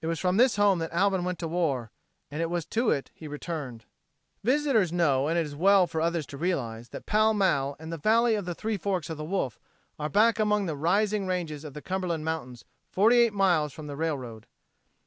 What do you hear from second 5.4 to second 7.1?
is well for others to realize, that